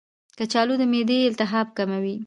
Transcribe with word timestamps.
کچالو 0.37 0.73
د 0.79 0.83
معدې 0.91 1.19
التهاب 1.29 1.67
کموي. 1.77 2.15